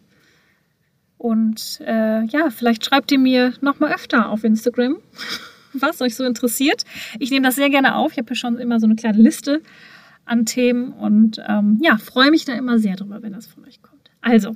Und 1.17 1.81
äh, 1.85 2.23
ja, 2.25 2.49
vielleicht 2.49 2.85
schreibt 2.85 3.11
ihr 3.11 3.19
mir 3.19 3.53
noch 3.61 3.79
mal 3.79 3.93
öfter 3.93 4.29
auf 4.29 4.43
Instagram, 4.43 4.97
was 5.73 6.01
euch 6.01 6.15
so 6.15 6.23
interessiert. 6.23 6.83
Ich 7.19 7.29
nehme 7.29 7.45
das 7.45 7.55
sehr 7.55 7.69
gerne 7.69 7.95
auf. 7.95 8.13
Ich 8.13 8.17
habe 8.17 8.29
ja 8.29 8.35
schon 8.35 8.57
immer 8.57 8.79
so 8.79 8.87
eine 8.87 8.95
kleine 8.95 9.21
Liste 9.21 9.61
an 10.25 10.45
Themen 10.45 10.93
und 10.93 11.39
ähm, 11.47 11.79
ja, 11.83 11.97
freue 11.97 12.31
mich 12.31 12.45
da 12.45 12.53
immer 12.53 12.79
sehr 12.79 12.95
drüber, 12.95 13.21
wenn 13.21 13.33
das 13.33 13.45
von 13.45 13.65
euch 13.65 13.83
kommt. 13.83 14.09
Also, 14.21 14.55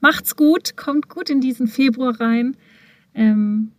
macht's 0.00 0.36
gut, 0.36 0.76
kommt 0.76 1.10
gut 1.10 1.28
in 1.28 1.42
diesen 1.42 1.66
Februar 1.66 2.18
rein. 2.18 2.56
Ähm, 3.14 3.72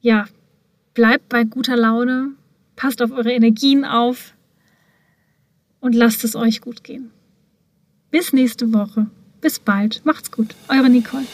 ja, 0.00 0.26
bleibt 0.96 1.28
bei 1.28 1.44
guter 1.44 1.76
Laune, 1.76 2.30
passt 2.74 3.00
auf 3.02 3.12
eure 3.12 3.30
Energien 3.30 3.84
auf 3.84 4.34
und 5.78 5.94
lasst 5.94 6.24
es 6.24 6.34
euch 6.34 6.62
gut 6.62 6.82
gehen. 6.82 7.10
Bis 8.10 8.32
nächste 8.32 8.72
Woche. 8.72 9.06
Bis 9.42 9.60
bald. 9.60 10.00
Macht's 10.04 10.32
gut. 10.32 10.54
Eure 10.68 10.88
Nicole. 10.88 11.26